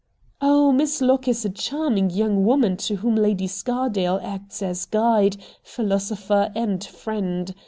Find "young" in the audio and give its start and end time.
2.09-2.43